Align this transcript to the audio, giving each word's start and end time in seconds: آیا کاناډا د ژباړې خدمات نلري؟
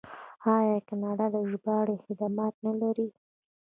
آیا 0.55 0.77
کاناډا 0.87 1.27
د 1.33 1.37
ژباړې 1.49 1.95
خدمات 2.05 2.53
نلري؟ 2.65 3.07